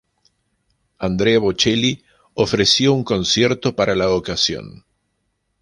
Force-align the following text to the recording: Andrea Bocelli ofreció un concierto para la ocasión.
Andrea 0.97 1.37
Bocelli 1.39 2.03
ofreció 2.33 2.91
un 2.91 3.03
concierto 3.03 3.75
para 3.75 3.93
la 3.95 4.09
ocasión. 4.09 4.83